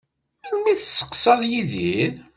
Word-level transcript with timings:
Melmi 0.41 0.67
i 0.71 0.75
tesseqsaḍ 0.79 1.39
Yidir? 1.51 2.13